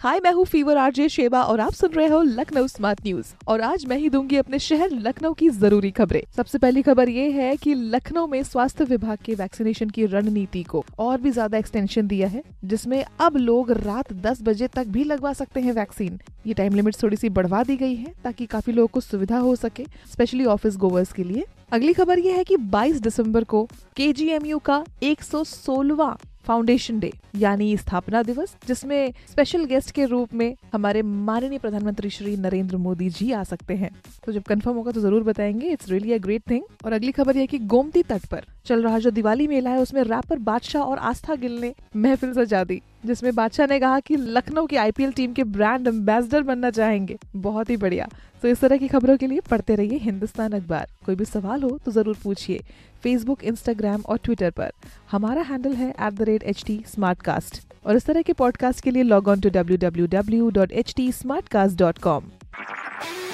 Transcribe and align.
हाय 0.00 0.20
मैं 0.24 0.30
हूँ 0.32 0.44
fever 0.44 0.76
RJ 0.76 1.08
Sheba 1.08 1.42
और 1.42 1.60
आप 1.60 1.72
सुन 1.72 1.90
रहे 1.92 2.06
हो 2.06 2.20
लखनऊ 2.22 2.66
स्मार्ट 2.66 3.00
न्यूज़ 3.04 3.32
और 3.48 3.60
आज 3.60 3.84
मैं 3.86 3.96
ही 3.96 4.08
दूँगी 4.10 4.36
अपने 4.36 4.58
शहर 4.58 4.90
लखनऊ 4.90 5.32
की 5.32 5.48
ज़रूरी 5.48 5.90
खबरें। 5.90 6.20
सबसे 6.36 6.58
पहली 6.58 6.82
खबर 6.82 7.08
ये 7.08 7.28
है 7.30 7.56
कि 7.56 7.74
लखनऊ 7.74 8.26
में 8.26 8.42
स्वास्थ्य 8.42 8.84
विभाग 8.84 9.18
के 9.24 9.34
वैक्सीनेशन 9.34 9.90
की 9.90 10.06
रणनीति 10.06 10.62
को 10.62 10.84
और 10.98 11.20
भी 11.20 11.30
ज़्यादा 11.30 11.58
एक्सटेंशन 11.58 12.06
दिया 12.06 12.28
है, 12.28 12.42
जिसमें 12.64 13.04
अब 13.20 13.36
लोग 13.36 13.70
रात 13.70 14.12
10 14.22 14.42
बजे 14.42 14.68
तक 14.68 14.86
भी 14.86 15.04
लगवा 15.04 15.32
सकते 15.32 15.60
हैं 15.60 15.72
वैक्सीन 15.72 16.18
ये 16.46 16.54
टाइम 16.54 16.74
लिमिट 16.74 17.02
थोड़ी 17.02 17.16
सी 17.16 17.28
बढ़वा 17.28 17.62
दी 17.62 17.76
गई 17.76 17.94
है, 17.94 18.14
ताकि 18.24 18.46
काफ़ी 18.46 18.72
लोगों 18.72 18.88
को 18.88 19.00
सुविधा 19.00 19.38
हो 19.38 19.54
सके 19.56 19.84
स्पेशली 20.12 20.44
ऑफ़िस 20.46 20.76
गोवर्स 20.76 21.12
के 21.12 21.24
लिए। 21.24 21.44
अगली 21.72 21.92
खबर 21.92 22.18
ये 22.18 22.32
है 22.32 22.44
कि 22.44 22.56
22 22.56 23.00
दिसंबर 23.00 23.44
को 23.44 23.64
के 23.96 24.12
का 24.58 24.84
116वां 25.02 26.12
फाउंडेशन 26.44 27.00
डे, 27.00 27.12
यानी 27.36 27.76
स्थापना 27.76 28.22
दिवस, 28.22 28.56
जिसमें 28.68 29.12
स्पेशल 29.30 29.64
गेस्ट 29.64 29.90
के 29.90 30.04
रूप 30.04 30.34
में 30.34 30.56
हमारे 30.72 31.02
माननीय 31.02 31.58
प्रधानमंत्री 31.58 32.10
श्री 32.10 32.36
नरेंद्र 32.36 32.76
मोदी 32.76 33.08
जी 33.10 33.32
आ 33.32 33.42
सकते 33.44 33.74
हैं। 33.74 33.90
तो 34.26 34.32
जब 34.32 34.42
कंफर्म 34.42 34.76
होगा 34.76 34.92
तो 34.92 35.00
ज़रूर 35.00 35.22
बताएँगे। 35.22 35.68
It's 35.68 35.88
really 35.88 36.12
a 36.12 36.18
great 36.18 36.50
thing 36.50 36.62
और 36.84 36.92
अगली 36.92 37.12
खबर 37.12 37.36
यह 37.36 37.46
कि 37.46 37.58
गोमती 37.58 38.02
तट 38.02 38.26
पर 38.26 38.44
चल 38.66 38.82
रहा 38.82 38.98
जो 38.98 39.10
दिवाली 39.10 39.46
मेला 39.48 39.70
है, 39.70 39.80
उसमें 39.80 40.02
रैपर 40.02 40.38
बादशाह 40.40 40.82
और 40.82 40.98
आस्था 41.00 41.34
गिल 41.34 41.58
ने 41.60 41.72
महफिल 41.96 42.32
सजा 42.34 42.62
दी, 42.64 42.80
जिसमें 43.06 43.34
बादशाह 43.34 43.66
ने 43.66 43.78
कहा 43.80 44.00
कि 44.00 44.16
लखनऊ 44.16 44.66
की 44.66 44.76
आईपीएल 44.76 45.12
टीम 45.12 45.32
के 45.32 45.44
ब्रांड 45.46 45.88
एम्बेसडर 45.88 46.42
बनना 46.42 46.70
चाहेंगे। 46.70 47.18
बहुत 47.36 47.70
ही 47.70 47.76
बढ़िया। 47.76 48.08
तो 48.42 48.48
इस 48.48 48.60
तरह 48.60 48.76
की 48.76 48.88
खबरों 48.88 49.16
के 49.16 49.26
लिए 49.26 49.40
पढ़ते 49.50 49.74
रहिए 49.74 49.98
हिंदुस्तान 49.98 50.52
अखबार। 50.52 50.88
कोई 51.06 51.14
भी 51.14 51.24
सवाल 51.24 51.62
हो 51.62 51.78
तो 51.84 51.92
ज़रूर 51.92 52.16
पूछिए 52.22 52.60
फेसबुक 53.02 53.44
इंस्टाग्राम 53.44 54.02
और 54.02 54.18
ट्विटर 54.24 54.50
पर। 54.50 54.72
हमारा 55.10 55.42
हैंडल 55.42 55.72
है 55.72 55.90
at 55.90 56.12
the 56.12 56.22
rate 56.22 56.42
H 56.42 56.64
T 56.66 56.82
और 57.86 57.96
इस 57.96 58.06
तरह 58.06 58.22
के 58.22 58.32
पॉडकास्ट 58.32 58.80
के 58.80 58.90
लिए 58.90 59.02
log 59.02 59.28
on 59.28 59.40
to 59.40 59.50
W 59.50 59.76
W 59.78 60.06
W 60.08 60.50
dot 60.50 60.72
H 60.72 60.94
T 60.96 61.10
dot 61.76 61.98
com 61.98 62.30